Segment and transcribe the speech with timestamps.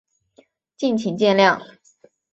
[0.77, 1.61] 敬请见谅